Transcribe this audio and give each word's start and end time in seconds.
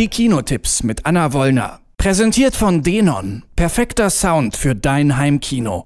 Die 0.00 0.08
Kinotipps 0.08 0.82
mit 0.82 1.04
Anna 1.04 1.34
Wollner. 1.34 1.80
Präsentiert 1.98 2.56
von 2.56 2.82
Denon. 2.82 3.42
Perfekter 3.54 4.08
Sound 4.08 4.56
für 4.56 4.74
dein 4.74 5.18
Heimkino. 5.18 5.84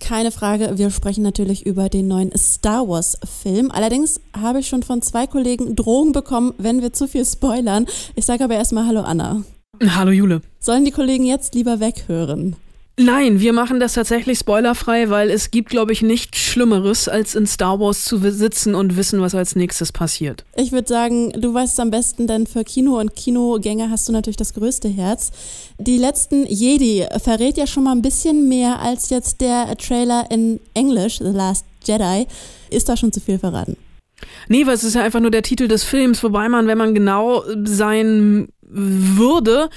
Keine 0.00 0.32
Frage, 0.32 0.72
wir 0.76 0.90
sprechen 0.90 1.22
natürlich 1.22 1.64
über 1.64 1.88
den 1.88 2.08
neuen 2.08 2.30
Star 2.36 2.86
Wars 2.86 3.18
Film. 3.42 3.70
Allerdings 3.70 4.20
habe 4.38 4.60
ich 4.60 4.68
schon 4.68 4.82
von 4.82 5.00
zwei 5.00 5.26
Kollegen 5.26 5.76
Drohungen 5.76 6.12
bekommen, 6.12 6.52
wenn 6.58 6.82
wir 6.82 6.92
zu 6.92 7.08
viel 7.08 7.24
spoilern. 7.24 7.86
Ich 8.16 8.26
sage 8.26 8.44
aber 8.44 8.54
erstmal 8.54 8.86
Hallo 8.86 9.00
Anna. 9.00 9.42
Hallo 9.82 10.10
Jule. 10.10 10.42
Sollen 10.58 10.84
die 10.84 10.90
Kollegen 10.90 11.24
jetzt 11.24 11.54
lieber 11.54 11.80
weghören? 11.80 12.54
Nein, 13.00 13.38
wir 13.38 13.52
machen 13.52 13.78
das 13.78 13.92
tatsächlich 13.92 14.40
spoilerfrei, 14.40 15.08
weil 15.08 15.30
es 15.30 15.52
gibt, 15.52 15.70
glaube 15.70 15.92
ich, 15.92 16.02
nichts 16.02 16.38
Schlimmeres, 16.38 17.08
als 17.08 17.36
in 17.36 17.46
Star 17.46 17.78
Wars 17.78 18.04
zu 18.04 18.18
sitzen 18.18 18.74
und 18.74 18.96
wissen, 18.96 19.20
was 19.20 19.36
als 19.36 19.54
nächstes 19.54 19.92
passiert. 19.92 20.44
Ich 20.56 20.72
würde 20.72 20.88
sagen, 20.88 21.30
du 21.30 21.54
weißt 21.54 21.74
es 21.74 21.78
am 21.78 21.90
besten, 21.90 22.26
denn 22.26 22.48
für 22.48 22.64
Kino 22.64 22.98
und 22.98 23.14
Kinogänger 23.14 23.88
hast 23.88 24.08
du 24.08 24.12
natürlich 24.12 24.36
das 24.36 24.52
größte 24.52 24.88
Herz. 24.88 25.30
Die 25.78 25.96
letzten 25.96 26.44
Jedi 26.46 27.06
verrät 27.22 27.56
ja 27.56 27.68
schon 27.68 27.84
mal 27.84 27.92
ein 27.92 28.02
bisschen 28.02 28.48
mehr 28.48 28.80
als 28.80 29.10
jetzt 29.10 29.40
der 29.40 29.76
Trailer 29.76 30.26
in 30.32 30.58
Englisch, 30.74 31.18
The 31.18 31.26
Last 31.26 31.66
Jedi. 31.84 32.26
Ist 32.70 32.88
da 32.88 32.96
schon 32.96 33.12
zu 33.12 33.20
viel 33.20 33.38
verraten? 33.38 33.76
Nee, 34.48 34.66
weil 34.66 34.74
es 34.74 34.82
ist 34.82 34.94
ja 34.94 35.04
einfach 35.04 35.20
nur 35.20 35.30
der 35.30 35.42
Titel 35.42 35.68
des 35.68 35.84
Films, 35.84 36.24
wobei 36.24 36.48
man, 36.48 36.66
wenn 36.66 36.78
man 36.78 36.94
genau 36.94 37.44
sein 37.64 38.48
würde, 38.60 39.70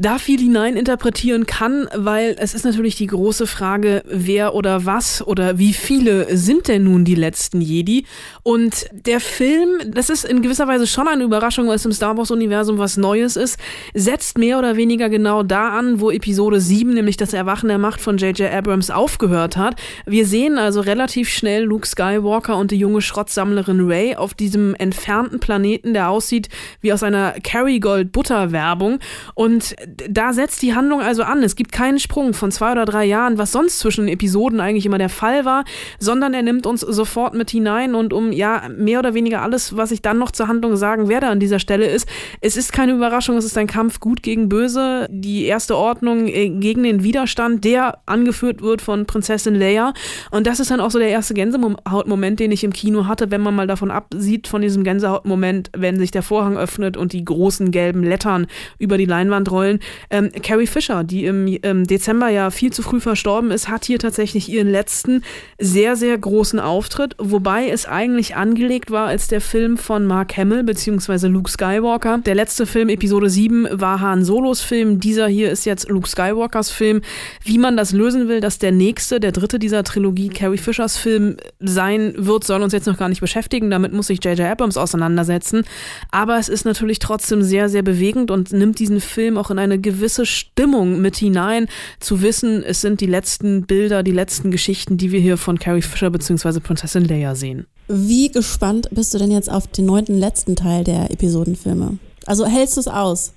da 0.00 0.18
viel 0.18 0.40
hineininterpretieren 0.40 1.44
kann, 1.44 1.86
weil 1.94 2.34
es 2.38 2.54
ist 2.54 2.64
natürlich 2.64 2.96
die 2.96 3.06
große 3.06 3.46
Frage, 3.46 4.02
wer 4.06 4.54
oder 4.54 4.86
was 4.86 5.26
oder 5.26 5.58
wie 5.58 5.74
viele 5.74 6.38
sind 6.38 6.68
denn 6.68 6.84
nun 6.84 7.04
die 7.04 7.14
letzten 7.14 7.60
Jedi? 7.60 8.06
Und 8.42 8.86
der 8.92 9.20
Film, 9.20 9.92
das 9.92 10.08
ist 10.08 10.24
in 10.24 10.40
gewisser 10.40 10.66
Weise 10.66 10.86
schon 10.86 11.06
eine 11.06 11.22
Überraschung, 11.22 11.68
weil 11.68 11.76
es 11.76 11.84
im 11.84 11.92
Star 11.92 12.16
Wars-Universum 12.16 12.78
was 12.78 12.96
Neues 12.96 13.36
ist, 13.36 13.58
setzt 13.92 14.38
mehr 14.38 14.58
oder 14.58 14.78
weniger 14.78 15.10
genau 15.10 15.42
da 15.42 15.78
an, 15.78 16.00
wo 16.00 16.10
Episode 16.10 16.62
7, 16.62 16.94
nämlich 16.94 17.18
das 17.18 17.34
Erwachen 17.34 17.68
der 17.68 17.78
Macht 17.78 18.00
von 18.00 18.16
J.J. 18.16 18.50
Abrams, 18.50 18.90
aufgehört 18.90 19.58
hat. 19.58 19.76
Wir 20.06 20.24
sehen 20.24 20.56
also 20.56 20.80
relativ 20.80 21.28
schnell 21.28 21.64
Luke 21.64 21.86
Skywalker 21.86 22.56
und 22.56 22.70
die 22.70 22.78
junge 22.78 23.02
Schrottsammlerin 23.02 23.86
Ray 23.86 24.16
auf 24.16 24.32
diesem 24.32 24.74
entfernten 24.76 25.40
Planeten, 25.40 25.92
der 25.92 26.08
aussieht 26.08 26.48
wie 26.80 26.94
aus 26.94 27.02
einer 27.02 27.32
Kerrygold-Butter-Werbung. 27.32 28.98
Und 29.34 29.76
da 30.08 30.32
setzt 30.32 30.62
die 30.62 30.74
Handlung 30.74 31.00
also 31.00 31.22
an. 31.22 31.42
Es 31.42 31.56
gibt 31.56 31.72
keinen 31.72 31.98
Sprung 31.98 32.34
von 32.34 32.50
zwei 32.50 32.72
oder 32.72 32.84
drei 32.84 33.04
Jahren, 33.04 33.38
was 33.38 33.52
sonst 33.52 33.78
zwischen 33.78 34.08
Episoden 34.08 34.60
eigentlich 34.60 34.86
immer 34.86 34.98
der 34.98 35.08
Fall 35.08 35.44
war, 35.44 35.64
sondern 35.98 36.34
er 36.34 36.42
nimmt 36.42 36.66
uns 36.66 36.80
sofort 36.80 37.34
mit 37.34 37.50
hinein 37.50 37.94
und 37.94 38.12
um 38.12 38.32
ja 38.32 38.68
mehr 38.76 38.98
oder 38.98 39.14
weniger 39.14 39.42
alles, 39.42 39.76
was 39.76 39.90
ich 39.90 40.02
dann 40.02 40.18
noch 40.18 40.30
zur 40.30 40.48
Handlung 40.48 40.76
sagen 40.76 41.08
werde 41.08 41.28
an 41.28 41.40
dieser 41.40 41.58
Stelle 41.58 41.86
ist, 41.86 42.08
es 42.40 42.56
ist 42.56 42.72
keine 42.72 42.92
Überraschung, 42.92 43.36
es 43.36 43.44
ist 43.44 43.58
ein 43.58 43.66
Kampf 43.66 44.00
gut 44.00 44.22
gegen 44.22 44.48
böse, 44.48 45.06
die 45.10 45.44
erste 45.44 45.76
Ordnung 45.76 46.28
äh, 46.28 46.48
gegen 46.48 46.82
den 46.82 47.02
Widerstand, 47.02 47.64
der 47.64 47.98
angeführt 48.06 48.62
wird 48.62 48.82
von 48.82 49.06
Prinzessin 49.06 49.54
Leia. 49.54 49.92
Und 50.30 50.46
das 50.46 50.60
ist 50.60 50.70
dann 50.70 50.80
auch 50.80 50.90
so 50.90 50.98
der 50.98 51.08
erste 51.08 51.34
Gänsehautmoment, 51.34 52.40
den 52.40 52.52
ich 52.52 52.64
im 52.64 52.72
Kino 52.72 53.06
hatte, 53.06 53.30
wenn 53.30 53.40
man 53.40 53.54
mal 53.54 53.66
davon 53.66 53.90
absieht 53.90 54.48
von 54.48 54.62
diesem 54.62 54.84
Gänsehautmoment, 54.84 55.70
wenn 55.76 55.98
sich 55.98 56.10
der 56.10 56.22
Vorhang 56.22 56.56
öffnet 56.56 56.96
und 56.96 57.12
die 57.12 57.24
großen 57.24 57.70
gelben 57.70 58.02
Lettern 58.02 58.46
über 58.78 58.98
die 58.98 59.04
Leinwand 59.04 59.50
rollen 59.50 59.79
Ähm, 60.10 60.30
Carrie 60.42 60.66
Fisher, 60.66 61.04
die 61.04 61.24
im, 61.24 61.46
im 61.46 61.86
Dezember 61.86 62.28
ja 62.28 62.50
viel 62.50 62.72
zu 62.72 62.82
früh 62.82 63.00
verstorben 63.00 63.50
ist, 63.50 63.68
hat 63.68 63.84
hier 63.84 63.98
tatsächlich 63.98 64.48
ihren 64.48 64.68
letzten 64.68 65.22
sehr, 65.58 65.96
sehr 65.96 66.16
großen 66.16 66.60
Auftritt, 66.60 67.14
wobei 67.18 67.68
es 67.68 67.86
eigentlich 67.86 68.36
angelegt 68.36 68.90
war 68.90 69.06
als 69.06 69.28
der 69.28 69.40
Film 69.40 69.76
von 69.76 70.06
Mark 70.06 70.36
Hamill 70.36 70.64
bzw. 70.64 71.28
Luke 71.28 71.50
Skywalker. 71.50 72.18
Der 72.18 72.34
letzte 72.34 72.66
Film, 72.66 72.88
Episode 72.88 73.30
7, 73.30 73.68
war 73.72 74.00
Han 74.00 74.24
Solos 74.24 74.60
Film. 74.60 75.00
Dieser 75.00 75.28
hier 75.28 75.50
ist 75.50 75.64
jetzt 75.64 75.88
Luke 75.88 76.08
Skywalkers 76.08 76.70
Film. 76.70 77.02
Wie 77.44 77.58
man 77.58 77.76
das 77.76 77.92
lösen 77.92 78.28
will, 78.28 78.40
dass 78.40 78.58
der 78.58 78.72
nächste, 78.72 79.20
der 79.20 79.32
dritte 79.32 79.58
dieser 79.58 79.84
Trilogie 79.84 80.28
Carrie 80.28 80.58
Fishers 80.58 80.96
Film 80.96 81.36
sein 81.58 82.14
wird, 82.16 82.44
soll 82.44 82.62
uns 82.62 82.72
jetzt 82.72 82.86
noch 82.86 82.98
gar 82.98 83.08
nicht 83.08 83.20
beschäftigen. 83.20 83.70
Damit 83.70 83.92
muss 83.92 84.08
sich 84.08 84.24
J.J. 84.24 84.40
Abrams 84.40 84.76
auseinandersetzen. 84.76 85.64
Aber 86.10 86.38
es 86.38 86.48
ist 86.48 86.64
natürlich 86.64 86.98
trotzdem 86.98 87.42
sehr, 87.42 87.68
sehr 87.68 87.82
bewegend 87.82 88.30
und 88.30 88.52
nimmt 88.52 88.78
diesen 88.78 89.00
Film 89.00 89.38
auch 89.38 89.50
in 89.50 89.58
eine 89.60 89.78
gewisse 89.78 90.26
Stimmung 90.26 91.00
mit 91.00 91.16
hinein, 91.16 91.68
zu 92.00 92.22
wissen, 92.22 92.64
es 92.64 92.80
sind 92.80 93.00
die 93.00 93.06
letzten 93.06 93.66
Bilder, 93.66 94.02
die 94.02 94.10
letzten 94.10 94.50
Geschichten, 94.50 94.96
die 94.96 95.12
wir 95.12 95.20
hier 95.20 95.36
von 95.36 95.58
Carrie 95.58 95.82
Fisher 95.82 96.10
bzw. 96.10 96.60
Prinzessin 96.60 97.04
Leia 97.04 97.34
sehen. 97.34 97.66
Wie 97.88 98.30
gespannt 98.30 98.88
bist 98.90 99.14
du 99.14 99.18
denn 99.18 99.30
jetzt 99.30 99.50
auf 99.50 99.66
den 99.66 99.86
neunten 99.86 100.18
letzten 100.18 100.56
Teil 100.56 100.84
der 100.84 101.10
Episodenfilme? 101.10 101.98
Also 102.26 102.46
hältst 102.46 102.76
du 102.76 102.80
es 102.80 102.88
aus? 102.88 103.32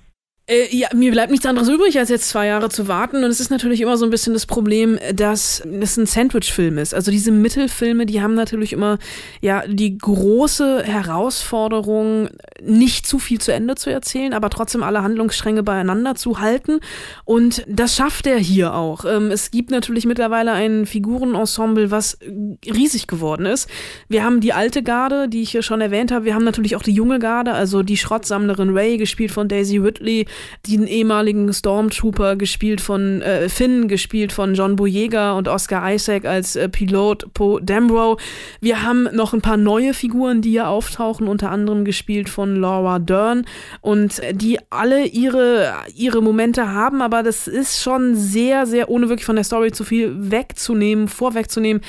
Äh, 0.45 0.75
ja, 0.75 0.89
mir 0.93 1.09
bleibt 1.13 1.31
nichts 1.31 1.45
anderes 1.45 1.69
übrig, 1.69 1.97
als 1.97 2.09
jetzt 2.09 2.27
zwei 2.27 2.47
Jahre 2.47 2.67
zu 2.67 2.89
warten. 2.89 3.23
Und 3.23 3.29
es 3.29 3.39
ist 3.39 3.49
natürlich 3.49 3.79
immer 3.79 3.95
so 3.95 4.03
ein 4.03 4.09
bisschen 4.09 4.33
das 4.33 4.45
Problem, 4.45 4.99
dass 5.13 5.61
es 5.61 5.95
ein 5.95 6.05
Sandwich-Film 6.05 6.77
ist. 6.77 6.93
Also 6.93 7.11
diese 7.11 7.31
Mittelfilme, 7.31 8.05
die 8.05 8.21
haben 8.21 8.33
natürlich 8.33 8.73
immer 8.73 8.99
ja 9.39 9.63
die 9.65 9.97
große 9.97 10.83
Herausforderung, 10.83 12.27
nicht 12.61 13.07
zu 13.07 13.19
viel 13.19 13.39
zu 13.39 13.53
Ende 13.53 13.75
zu 13.75 13.89
erzählen, 13.89 14.33
aber 14.33 14.49
trotzdem 14.49 14.83
alle 14.83 15.01
Handlungsstränge 15.01 15.63
beieinander 15.63 16.15
zu 16.15 16.41
halten. 16.41 16.81
Und 17.23 17.63
das 17.69 17.95
schafft 17.95 18.27
er 18.27 18.37
hier 18.37 18.73
auch. 18.73 19.05
Ähm, 19.05 19.31
es 19.31 19.49
gibt 19.49 19.71
natürlich 19.71 20.05
mittlerweile 20.05 20.51
ein 20.51 20.85
Figurenensemble, 20.85 21.89
was 21.89 22.17
riesig 22.65 23.07
geworden 23.07 23.45
ist. 23.45 23.69
Wir 24.09 24.25
haben 24.25 24.41
die 24.41 24.51
alte 24.51 24.83
Garde, 24.83 25.29
die 25.29 25.41
ich 25.41 25.51
hier 25.51 25.63
schon 25.63 25.79
erwähnt 25.79 26.11
habe. 26.11 26.25
Wir 26.25 26.35
haben 26.35 26.43
natürlich 26.43 26.75
auch 26.75 26.83
die 26.83 26.91
junge 26.91 27.19
Garde, 27.19 27.53
also 27.53 27.81
die 27.81 27.95
Schrottsammlerin 27.95 28.71
Ray, 28.77 28.97
gespielt 28.97 29.31
von 29.31 29.47
Daisy 29.47 29.77
Ridley 29.77 30.25
den 30.67 30.88
ehemaligen 30.88 31.51
Stormtrooper 31.53 32.35
gespielt 32.35 32.81
von 32.81 33.21
äh, 33.21 33.49
Finn, 33.49 33.88
gespielt 33.88 34.31
von 34.31 34.55
John 34.55 34.75
Boyega 34.75 35.33
und 35.33 35.47
Oscar 35.47 35.94
Isaac 35.94 36.25
als 36.25 36.55
äh, 36.55 36.69
Pilot 36.69 37.33
Poe 37.33 37.61
Dameron. 37.61 38.17
Wir 38.59 38.83
haben 38.83 39.03
noch 39.13 39.33
ein 39.33 39.41
paar 39.41 39.57
neue 39.57 39.94
Figuren, 39.94 40.41
die 40.41 40.51
hier 40.51 40.67
auftauchen, 40.67 41.27
unter 41.27 41.51
anderem 41.51 41.85
gespielt 41.85 42.29
von 42.29 42.55
Laura 42.55 42.99
Dern 42.99 43.45
und 43.81 44.21
die 44.31 44.59
alle 44.69 45.05
ihre, 45.05 45.73
ihre 45.95 46.21
Momente 46.21 46.71
haben, 46.71 47.01
aber 47.01 47.23
das 47.23 47.47
ist 47.47 47.81
schon 47.81 48.15
sehr, 48.15 48.65
sehr, 48.65 48.89
ohne 48.89 49.09
wirklich 49.09 49.25
von 49.25 49.35
der 49.35 49.45
Story 49.45 49.71
zu 49.71 49.83
viel 49.83 50.31
wegzunehmen, 50.31 51.07
vorwegzunehmen, 51.07 51.81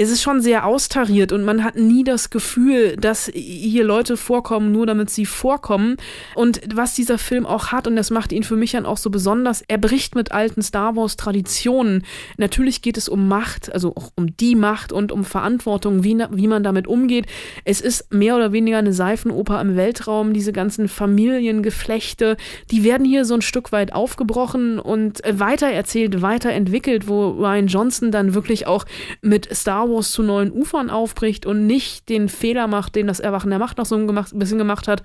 es 0.00 0.10
ist 0.12 0.22
schon 0.22 0.40
sehr 0.40 0.64
austariert 0.64 1.32
und 1.32 1.44
man 1.44 1.64
hat 1.64 1.74
nie 1.74 2.04
das 2.04 2.30
Gefühl, 2.30 2.96
dass 2.96 3.28
hier 3.34 3.82
Leute 3.82 4.16
vorkommen, 4.16 4.70
nur 4.70 4.86
damit 4.86 5.10
sie 5.10 5.26
vorkommen. 5.26 5.96
Und 6.36 6.60
was 6.72 6.94
dieser 6.94 7.18
Film 7.18 7.46
auch 7.46 7.72
hat, 7.72 7.87
und 7.88 7.96
das 7.96 8.10
macht 8.10 8.32
ihn 8.32 8.44
für 8.44 8.54
mich 8.54 8.72
dann 8.72 8.86
auch 8.86 8.98
so 8.98 9.10
besonders. 9.10 9.62
Er 9.66 9.78
bricht 9.78 10.14
mit 10.14 10.30
alten 10.30 10.62
Star 10.62 10.94
Wars-Traditionen. 10.94 12.04
Natürlich 12.36 12.82
geht 12.82 12.96
es 12.96 13.08
um 13.08 13.26
Macht, 13.26 13.72
also 13.72 13.94
auch 13.96 14.12
um 14.14 14.36
die 14.36 14.54
Macht 14.54 14.92
und 14.92 15.10
um 15.10 15.24
Verantwortung, 15.24 16.04
wie, 16.04 16.16
wie 16.30 16.46
man 16.46 16.62
damit 16.62 16.86
umgeht. 16.86 17.26
Es 17.64 17.80
ist 17.80 18.12
mehr 18.12 18.36
oder 18.36 18.52
weniger 18.52 18.78
eine 18.78 18.92
Seifenoper 18.92 19.60
im 19.60 19.74
Weltraum. 19.74 20.32
Diese 20.32 20.52
ganzen 20.52 20.88
Familiengeflechte, 20.88 22.36
die 22.70 22.84
werden 22.84 23.06
hier 23.06 23.24
so 23.24 23.34
ein 23.34 23.42
Stück 23.42 23.72
weit 23.72 23.92
aufgebrochen 23.92 24.78
und 24.78 25.20
weitererzählt, 25.28 26.22
weiterentwickelt, 26.22 27.08
wo 27.08 27.30
Ryan 27.30 27.66
Johnson 27.66 28.10
dann 28.12 28.34
wirklich 28.34 28.66
auch 28.66 28.84
mit 29.22 29.48
Star 29.54 29.88
Wars 29.88 30.12
zu 30.12 30.22
neuen 30.22 30.52
Ufern 30.52 30.90
aufbricht 30.90 31.46
und 31.46 31.66
nicht 31.66 32.08
den 32.08 32.28
Fehler 32.28 32.66
macht, 32.66 32.94
den 32.94 33.06
das 33.06 33.18
Erwachen 33.18 33.50
der 33.50 33.58
Macht 33.58 33.78
noch 33.78 33.86
so 33.86 33.96
ein 33.96 34.24
bisschen 34.34 34.58
gemacht 34.58 34.88
hat, 34.88 35.02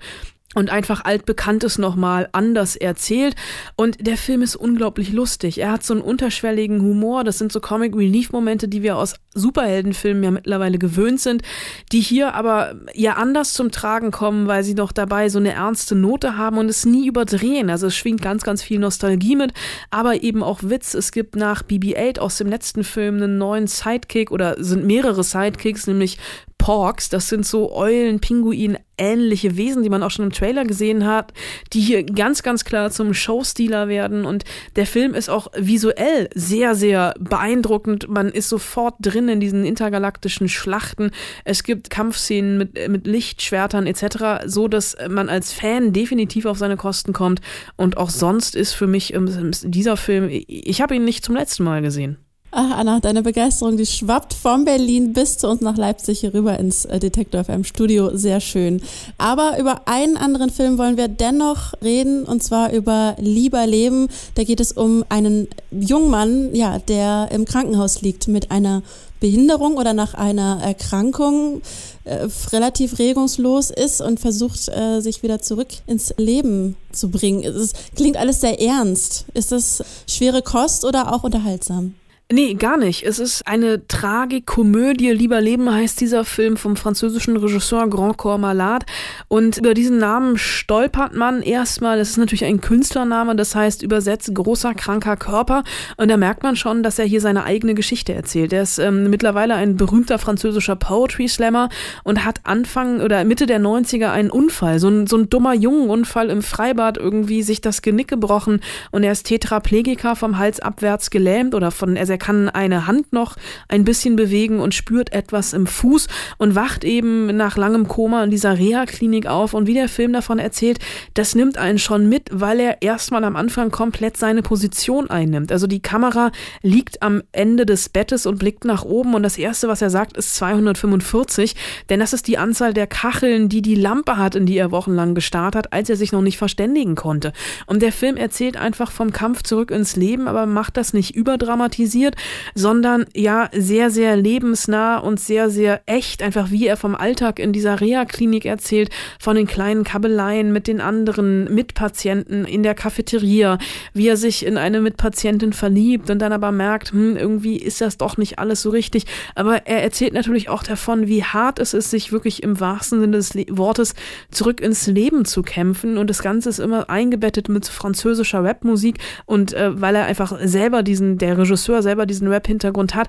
und 0.54 0.70
einfach 0.70 1.04
altbekanntes 1.04 1.78
nochmal 1.78 2.28
anders 2.32 2.76
erzählt. 2.76 3.34
Und 3.76 4.06
der 4.06 4.16
Film 4.16 4.42
ist 4.42 4.56
unglaublich 4.56 5.12
lustig. 5.12 5.58
Er 5.58 5.72
hat 5.72 5.82
so 5.82 5.94
einen 5.94 6.02
unterschwelligen 6.02 6.80
Humor. 6.80 7.24
Das 7.24 7.38
sind 7.38 7.52
so 7.52 7.60
Comic 7.60 7.94
Relief 7.96 8.32
Momente, 8.32 8.68
die 8.68 8.82
wir 8.82 8.96
aus 8.96 9.14
Superheldenfilmen 9.34 10.22
ja 10.22 10.30
mittlerweile 10.30 10.78
gewöhnt 10.78 11.20
sind, 11.20 11.42
die 11.90 12.00
hier 12.00 12.34
aber 12.34 12.76
ja 12.94 13.14
anders 13.14 13.52
zum 13.52 13.72
Tragen 13.72 14.12
kommen, 14.12 14.46
weil 14.46 14.62
sie 14.62 14.74
noch 14.74 14.92
dabei 14.92 15.28
so 15.28 15.40
eine 15.40 15.52
ernste 15.52 15.96
Note 15.96 16.36
haben 16.36 16.58
und 16.58 16.68
es 16.68 16.86
nie 16.86 17.08
überdrehen. 17.08 17.68
Also 17.68 17.88
es 17.88 17.96
schwingt 17.96 18.22
ganz, 18.22 18.44
ganz 18.44 18.62
viel 18.62 18.78
Nostalgie 18.78 19.34
mit, 19.34 19.52
aber 19.90 20.22
eben 20.22 20.44
auch 20.44 20.60
Witz. 20.62 20.94
Es 20.94 21.10
gibt 21.10 21.34
nach 21.34 21.64
BB-8 21.64 22.20
aus 22.20 22.38
dem 22.38 22.48
letzten 22.48 22.84
Film 22.84 23.16
einen 23.16 23.38
neuen 23.38 23.66
Sidekick 23.66 24.30
oder 24.30 24.62
sind 24.62 24.86
mehrere 24.86 25.24
Sidekicks, 25.24 25.88
nämlich 25.88 26.18
Porks. 26.64 27.10
Das 27.10 27.28
sind 27.28 27.44
so 27.44 27.76
Eulen, 27.76 28.20
Pinguin, 28.20 28.78
ähnliche 28.96 29.58
Wesen, 29.58 29.82
die 29.82 29.90
man 29.90 30.02
auch 30.02 30.10
schon 30.10 30.24
im 30.24 30.32
Trailer 30.32 30.64
gesehen 30.64 31.04
hat, 31.04 31.34
die 31.74 31.80
hier 31.82 32.04
ganz, 32.04 32.42
ganz 32.42 32.64
klar 32.64 32.90
zum 32.90 33.12
Showstealer 33.12 33.86
werden. 33.86 34.24
Und 34.24 34.44
der 34.74 34.86
Film 34.86 35.12
ist 35.12 35.28
auch 35.28 35.48
visuell 35.54 36.30
sehr, 36.34 36.74
sehr 36.74 37.12
beeindruckend. 37.20 38.08
Man 38.08 38.30
ist 38.30 38.48
sofort 38.48 38.94
drin 38.98 39.28
in 39.28 39.40
diesen 39.40 39.66
intergalaktischen 39.66 40.48
Schlachten. 40.48 41.10
Es 41.44 41.64
gibt 41.64 41.90
Kampfszenen 41.90 42.56
mit, 42.56 42.88
mit 42.88 43.06
Lichtschwertern 43.06 43.86
etc., 43.86 44.46
so 44.46 44.66
dass 44.66 44.96
man 45.06 45.28
als 45.28 45.52
Fan 45.52 45.92
definitiv 45.92 46.46
auf 46.46 46.56
seine 46.56 46.78
Kosten 46.78 47.12
kommt. 47.12 47.42
Und 47.76 47.98
auch 47.98 48.08
sonst 48.08 48.56
ist 48.56 48.72
für 48.72 48.86
mich 48.86 49.12
ähm, 49.12 49.50
dieser 49.64 49.98
Film, 49.98 50.30
ich 50.30 50.80
habe 50.80 50.96
ihn 50.96 51.04
nicht 51.04 51.26
zum 51.26 51.36
letzten 51.36 51.64
Mal 51.64 51.82
gesehen. 51.82 52.23
Ach, 52.56 52.70
Anna, 52.70 53.00
deine 53.00 53.22
Begeisterung, 53.22 53.76
die 53.76 53.84
schwappt 53.84 54.32
von 54.32 54.64
Berlin 54.64 55.12
bis 55.12 55.38
zu 55.38 55.48
uns 55.48 55.60
nach 55.60 55.76
Leipzig 55.76 56.20
hier 56.20 56.32
rüber 56.32 56.56
ins 56.56 56.84
äh, 56.84 57.00
Detektor 57.00 57.42
FM 57.42 57.64
Studio. 57.64 58.16
Sehr 58.16 58.38
schön. 58.38 58.80
Aber 59.18 59.58
über 59.58 59.88
einen 59.88 60.16
anderen 60.16 60.50
Film 60.50 60.78
wollen 60.78 60.96
wir 60.96 61.08
dennoch 61.08 61.72
reden, 61.82 62.22
und 62.22 62.44
zwar 62.44 62.72
über 62.72 63.16
Lieber 63.18 63.66
Leben. 63.66 64.06
Da 64.36 64.44
geht 64.44 64.60
es 64.60 64.70
um 64.70 65.04
einen 65.08 65.48
jungen 65.72 66.10
Mann, 66.10 66.54
ja, 66.54 66.78
der 66.78 67.28
im 67.32 67.44
Krankenhaus 67.44 68.02
liegt 68.02 68.28
mit 68.28 68.52
einer 68.52 68.84
Behinderung 69.18 69.76
oder 69.76 69.92
nach 69.92 70.14
einer 70.14 70.60
Erkrankung 70.62 71.60
äh, 72.04 72.28
relativ 72.52 73.00
regungslos 73.00 73.70
ist 73.70 74.00
und 74.00 74.20
versucht, 74.20 74.68
äh, 74.68 75.00
sich 75.00 75.24
wieder 75.24 75.42
zurück 75.42 75.70
ins 75.88 76.14
Leben 76.18 76.76
zu 76.92 77.10
bringen. 77.10 77.42
Es 77.42 77.72
klingt 77.96 78.16
alles 78.16 78.42
sehr 78.42 78.60
ernst. 78.60 79.24
Ist 79.34 79.50
das 79.50 79.82
schwere 80.06 80.40
Kost 80.40 80.84
oder 80.84 81.12
auch 81.12 81.24
unterhaltsam? 81.24 81.94
Nee, 82.32 82.54
gar 82.54 82.78
nicht. 82.78 83.04
Es 83.04 83.18
ist 83.18 83.46
eine 83.46 83.86
Tragikomödie. 83.86 85.10
Lieber 85.10 85.42
Leben 85.42 85.70
heißt 85.70 86.00
dieser 86.00 86.24
Film 86.24 86.56
vom 86.56 86.74
französischen 86.74 87.36
Regisseur 87.36 87.86
Grand 87.90 88.16
Corps 88.16 88.38
Malade. 88.38 88.86
Und 89.28 89.58
über 89.58 89.74
diesen 89.74 89.98
Namen 89.98 90.38
stolpert 90.38 91.14
man 91.14 91.42
erstmal. 91.42 92.00
Es 92.00 92.10
ist 92.10 92.16
natürlich 92.16 92.46
ein 92.46 92.62
Künstlername, 92.62 93.36
das 93.36 93.54
heißt 93.54 93.82
übersetzt 93.82 94.34
großer, 94.34 94.72
kranker 94.72 95.18
Körper. 95.18 95.64
Und 95.98 96.10
da 96.10 96.16
merkt 96.16 96.42
man 96.42 96.56
schon, 96.56 96.82
dass 96.82 96.98
er 96.98 97.04
hier 97.04 97.20
seine 97.20 97.44
eigene 97.44 97.74
Geschichte 97.74 98.14
erzählt. 98.14 98.54
Er 98.54 98.62
ist 98.62 98.78
ähm, 98.78 99.10
mittlerweile 99.10 99.54
ein 99.56 99.76
berühmter 99.76 100.18
französischer 100.18 100.76
Poetry 100.76 101.28
Slammer 101.28 101.68
und 102.04 102.24
hat 102.24 102.40
Anfang 102.44 103.02
oder 103.02 103.22
Mitte 103.24 103.44
der 103.44 103.60
90er 103.60 104.10
einen 104.10 104.30
Unfall, 104.30 104.78
so 104.78 104.88
ein, 104.88 105.06
so 105.06 105.18
ein 105.18 105.28
dummer 105.28 105.52
Jungenunfall 105.52 106.30
im 106.30 106.40
Freibad 106.40 106.96
irgendwie 106.96 107.42
sich 107.42 107.60
das 107.60 107.82
Genick 107.82 108.08
gebrochen 108.08 108.60
und 108.92 109.02
er 109.02 109.12
ist 109.12 109.24
Tetraplegiker 109.26 110.16
vom 110.16 110.38
Hals 110.38 110.60
abwärts 110.60 111.10
gelähmt 111.10 111.54
oder 111.54 111.70
von, 111.70 111.96
er 111.96 112.06
er 112.14 112.18
kann 112.18 112.48
eine 112.48 112.86
Hand 112.86 113.12
noch 113.12 113.34
ein 113.66 113.82
bisschen 113.82 114.14
bewegen 114.14 114.60
und 114.60 114.72
spürt 114.72 115.12
etwas 115.12 115.52
im 115.52 115.66
Fuß 115.66 116.06
und 116.38 116.54
wacht 116.54 116.84
eben 116.84 117.36
nach 117.36 117.56
langem 117.56 117.88
Koma 117.88 118.22
in 118.22 118.30
dieser 118.30 118.56
Reha-Klinik 118.56 119.26
auf. 119.26 119.52
Und 119.52 119.66
wie 119.66 119.74
der 119.74 119.88
Film 119.88 120.12
davon 120.12 120.38
erzählt, 120.38 120.78
das 121.14 121.34
nimmt 121.34 121.58
einen 121.58 121.80
schon 121.80 122.08
mit, 122.08 122.30
weil 122.30 122.60
er 122.60 122.82
erstmal 122.82 123.24
am 123.24 123.34
Anfang 123.34 123.72
komplett 123.72 124.16
seine 124.16 124.42
Position 124.42 125.10
einnimmt. 125.10 125.50
Also 125.50 125.66
die 125.66 125.82
Kamera 125.82 126.30
liegt 126.62 127.02
am 127.02 127.24
Ende 127.32 127.66
des 127.66 127.88
Bettes 127.88 128.26
und 128.26 128.38
blickt 128.38 128.64
nach 128.64 128.84
oben 128.84 129.14
und 129.14 129.24
das 129.24 129.36
erste, 129.36 129.66
was 129.66 129.82
er 129.82 129.90
sagt, 129.90 130.16
ist 130.16 130.36
245, 130.36 131.56
denn 131.90 131.98
das 131.98 132.12
ist 132.12 132.28
die 132.28 132.38
Anzahl 132.38 132.74
der 132.74 132.86
Kacheln, 132.86 133.48
die 133.48 133.60
die 133.60 133.74
Lampe 133.74 134.18
hat, 134.18 134.36
in 134.36 134.46
die 134.46 134.56
er 134.56 134.70
wochenlang 134.70 135.16
gestarrt 135.16 135.56
hat, 135.56 135.72
als 135.72 135.90
er 135.90 135.96
sich 135.96 136.12
noch 136.12 136.22
nicht 136.22 136.38
verständigen 136.38 136.94
konnte. 136.94 137.32
Und 137.66 137.82
der 137.82 137.90
Film 137.90 138.16
erzählt 138.16 138.56
einfach 138.56 138.92
vom 138.92 139.10
Kampf 139.10 139.42
zurück 139.42 139.72
ins 139.72 139.96
Leben, 139.96 140.28
aber 140.28 140.46
macht 140.46 140.76
das 140.76 140.92
nicht 140.92 141.16
überdramatisiert 141.16 142.03
passiert, 142.04 142.16
sondern 142.54 143.06
ja 143.14 143.48
sehr, 143.52 143.90
sehr 143.90 144.16
lebensnah 144.16 144.98
und 144.98 145.20
sehr, 145.20 145.50
sehr 145.50 145.82
echt, 145.86 146.22
einfach 146.22 146.50
wie 146.50 146.66
er 146.66 146.76
vom 146.76 146.94
Alltag 146.94 147.38
in 147.38 147.52
dieser 147.52 147.80
Reha-Klinik 147.80 148.44
erzählt, 148.44 148.90
von 149.18 149.36
den 149.36 149.46
kleinen 149.46 149.84
Kabeleien 149.84 150.52
mit 150.52 150.66
den 150.66 150.80
anderen 150.80 151.52
Mitpatienten 151.52 152.44
in 152.44 152.62
der 152.62 152.74
Cafeteria, 152.74 153.58
wie 153.92 154.08
er 154.08 154.16
sich 154.16 154.44
in 154.44 154.58
eine 154.58 154.80
Mitpatientin 154.80 155.52
verliebt 155.52 156.10
und 156.10 156.18
dann 156.20 156.32
aber 156.32 156.52
merkt, 156.52 156.92
hm, 156.92 157.16
irgendwie 157.16 157.56
ist 157.56 157.80
das 157.80 157.96
doch 157.96 158.16
nicht 158.16 158.38
alles 158.38 158.62
so 158.62 158.70
richtig. 158.70 159.04
Aber 159.34 159.66
er 159.66 159.82
erzählt 159.82 160.12
natürlich 160.12 160.48
auch 160.48 160.62
davon, 160.62 161.06
wie 161.06 161.24
hart 161.24 161.58
es 161.58 161.74
ist, 161.74 161.90
sich 161.90 162.12
wirklich 162.12 162.42
im 162.42 162.60
wahrsten 162.60 163.00
Sinne 163.00 163.16
des 163.16 163.34
Le 163.34 163.44
Wortes 163.50 163.94
zurück 164.30 164.60
ins 164.60 164.86
Leben 164.86 165.24
zu 165.24 165.42
kämpfen 165.42 165.98
und 165.98 166.08
das 166.08 166.22
Ganze 166.22 166.48
ist 166.48 166.58
immer 166.58 166.88
eingebettet 166.88 167.48
mit 167.48 167.66
französischer 167.66 168.42
Rapmusik 168.44 168.98
und 169.26 169.52
äh, 169.52 169.80
weil 169.80 169.94
er 169.94 170.04
einfach 170.04 170.38
selber 170.42 170.82
diesen, 170.82 171.18
der 171.18 171.38
Regisseur 171.38 171.82
selber 171.82 171.93
selber 171.94 172.06
diesen 172.06 172.26
Rap-Hintergrund 172.26 172.96
hat. 172.96 173.08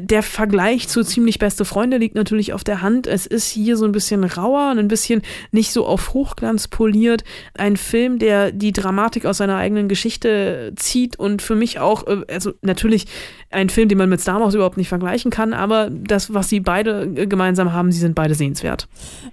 Der 0.00 0.24
Vergleich 0.24 0.88
zu 0.88 1.04
ziemlich 1.04 1.38
beste 1.38 1.64
Freunde 1.64 1.98
liegt 1.98 2.16
natürlich 2.16 2.52
auf 2.52 2.64
der 2.64 2.82
Hand. 2.82 3.06
Es 3.06 3.26
ist 3.26 3.48
hier 3.48 3.76
so 3.76 3.84
ein 3.84 3.92
bisschen 3.92 4.24
rauer, 4.24 4.74
ein 4.76 4.88
bisschen 4.88 5.22
nicht 5.52 5.72
so 5.72 5.86
auf 5.86 6.14
Hochglanz 6.14 6.66
poliert. 6.66 7.22
Ein 7.56 7.76
Film, 7.76 8.18
der 8.18 8.50
die 8.50 8.72
Dramatik 8.72 9.24
aus 9.24 9.36
seiner 9.36 9.56
eigenen 9.56 9.88
Geschichte 9.88 10.72
zieht 10.74 11.16
und 11.16 11.42
für 11.42 11.54
mich 11.54 11.78
auch, 11.78 12.08
äh, 12.08 12.22
also 12.28 12.52
natürlich 12.62 13.06
ein 13.50 13.68
Film, 13.68 13.88
den 13.88 13.98
man 13.98 14.08
mit 14.08 14.20
Star 14.20 14.40
Wars 14.40 14.54
überhaupt 14.54 14.76
nicht 14.76 14.88
vergleichen 14.88 15.30
kann, 15.30 15.52
aber 15.52 15.88
das, 15.90 16.34
was 16.34 16.48
sie 16.48 16.58
beide 16.58 17.04
äh, 17.14 17.26
gemeinsam 17.26 17.72
haben, 17.72 17.92
sie 17.92 18.00
sind 18.00 18.16
beide 18.16 18.34
sehenswert. 18.34 18.88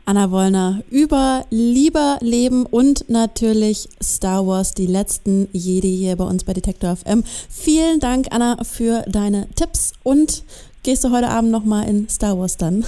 Anna 0.06 0.30
Wollner 0.30 0.84
über 0.92 1.46
Lieber 1.50 2.20
Leben 2.22 2.68
und 2.68 3.10
natürlich 3.10 3.90
Star 4.02 4.46
Wars, 4.46 4.76
die 4.76 4.86
letzten 4.86 5.48
Jedi 5.54 5.98
hier 5.98 6.16
bei 6.16 6.26
uns 6.26 6.44
bei 6.44 6.54
Detektor 6.54 6.96
FM. 6.96 7.24
Vielen 7.50 8.00
Dank, 8.00 8.28
Anna, 8.30 8.58
für 8.92 9.10
deine 9.10 9.48
Tipps 9.56 9.94
und 10.04 10.44
gehst 10.84 11.04
du 11.04 11.12
heute 11.12 11.30
Abend 11.30 11.52
nochmal 11.52 11.88
in 11.88 12.10
Star 12.10 12.38
Wars 12.38 12.58
dann? 12.58 12.84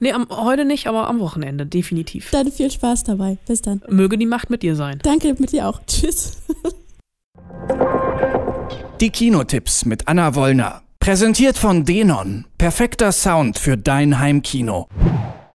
Nee, 0.00 0.12
am, 0.12 0.26
heute 0.28 0.64
nicht, 0.64 0.86
aber 0.86 1.08
am 1.08 1.20
Wochenende, 1.20 1.66
definitiv. 1.66 2.30
Dann 2.30 2.50
viel 2.50 2.70
Spaß 2.70 3.04
dabei. 3.04 3.38
Bis 3.46 3.62
dann. 3.62 3.80
Möge 3.88 4.18
die 4.18 4.26
Macht 4.26 4.50
mit 4.50 4.62
dir 4.62 4.76
sein. 4.76 4.98
Danke, 5.02 5.34
mit 5.38 5.52
dir 5.52 5.68
auch. 5.68 5.80
Tschüss. 5.86 6.32
Die 9.00 9.10
Kinotipps 9.10 9.84
mit 9.84 10.06
Anna 10.08 10.34
Wollner. 10.34 10.82
Präsentiert 10.98 11.56
von 11.56 11.84
Denon. 11.84 12.44
Perfekter 12.58 13.12
Sound 13.12 13.58
für 13.58 13.76
dein 13.76 14.18
Heimkino. 14.18 14.88